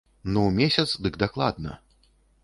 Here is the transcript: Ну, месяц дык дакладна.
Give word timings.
Ну, 0.35 0.45
месяц 0.61 0.89
дык 1.03 1.19
дакладна. 1.25 1.77